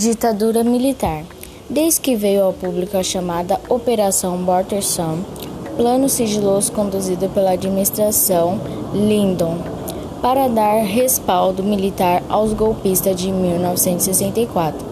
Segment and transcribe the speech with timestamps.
[0.00, 1.24] Ditadura militar.
[1.68, 5.18] Desde que veio ao público a chamada Operação Borterson,
[5.76, 8.58] plano sigiloso conduzido pela administração
[8.94, 9.58] Lyndon
[10.22, 14.86] para dar respaldo militar aos golpistas de 1964.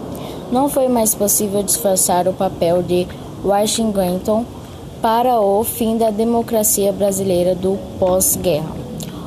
[0.51, 3.07] Não foi mais possível disfarçar o papel de
[3.43, 4.45] Washington
[5.01, 8.78] para o fim da democracia brasileira do pós-guerra.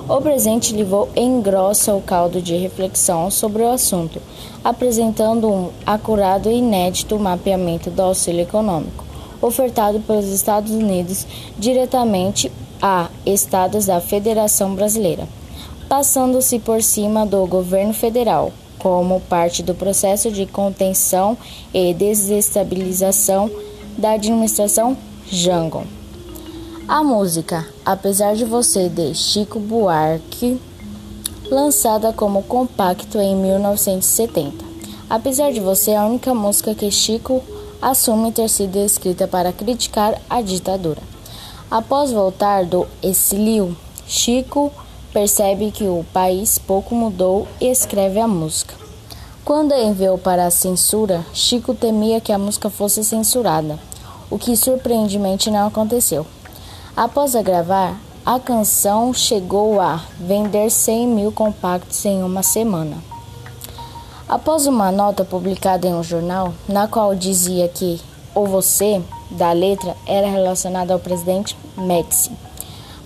[0.09, 4.21] O presente levou engrossa o caldo de reflexão sobre o assunto,
[4.65, 11.27] apresentando um acurado e inédito mapeamento do auxílio econômico ofertado pelos Estados Unidos
[11.59, 15.29] diretamente a estados da Federação Brasileira,
[15.89, 21.37] passando-se por cima do governo federal, como parte do processo de contenção
[21.75, 23.51] e desestabilização
[23.99, 24.97] da administração
[25.29, 26.02] Jango.
[26.89, 30.61] A música Apesar de Você de Chico Buarque,
[31.49, 34.65] lançada como compacto em 1970.
[35.09, 37.41] Apesar de Você é a única música que Chico
[37.81, 41.01] assume ter sido escrita para criticar a ditadura.
[41.71, 43.77] Após voltar do exílio,
[44.09, 44.73] Chico
[45.13, 48.75] percebe que o país pouco mudou e escreve a música.
[49.45, 53.79] Quando enviou para a censura, Chico temia que a música fosse censurada,
[54.29, 56.27] o que surpreendentemente não aconteceu.
[56.95, 62.99] Após a gravar, a canção chegou a vender 100 mil compactos em uma semana.
[64.29, 67.99] Após uma nota publicada em um jornal, na qual dizia que
[68.35, 72.31] o você da letra era relacionado ao presidente Médici,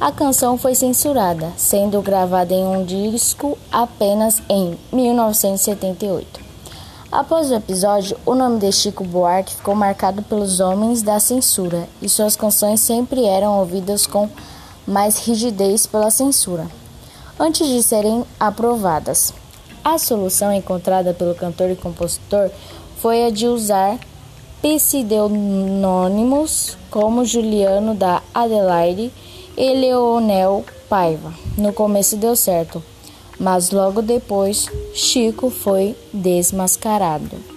[0.00, 6.45] a canção foi censurada, sendo gravada em um disco apenas em 1978.
[7.10, 12.08] Após o episódio, o nome de Chico Buarque ficou marcado pelos homens da censura e
[12.08, 14.28] suas canções sempre eram ouvidas com
[14.84, 16.66] mais rigidez pela censura,
[17.38, 19.32] antes de serem aprovadas.
[19.84, 22.50] A solução encontrada pelo cantor e compositor
[22.98, 24.00] foi a de usar
[24.60, 25.16] pseudônimos
[26.90, 29.12] como Juliano da Adelaide
[29.56, 31.32] e Leonel Paiva.
[31.56, 32.82] No começo deu certo
[33.38, 37.55] mas logo depois Chico foi desmascarado.